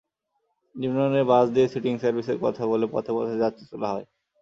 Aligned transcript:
নিম্নমানের 0.75 1.25
বাস 1.27 1.45
দিয়ে 1.53 1.67
সিটিং 1.73 1.93
সার্ভিসের 2.01 2.37
কথা 2.45 2.63
বলে 2.71 2.85
পথে 2.93 3.11
পথে 3.17 3.35
যাত্রী 3.41 3.63
তোলা 3.71 3.89
হয়। 3.93 4.05